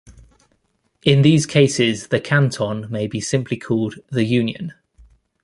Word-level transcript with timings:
In 1.03 1.21
these 1.21 1.45
cases, 1.45 2.07
the 2.07 2.19
canton 2.19 2.87
may 2.89 3.05
be 3.05 3.19
called 3.21 3.93
simply 3.93 4.01
the 4.09 4.23
union. 4.23 4.73